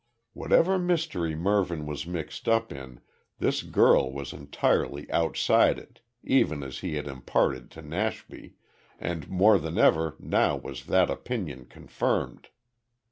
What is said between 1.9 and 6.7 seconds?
mixed up in, this girl was entirely outside it, even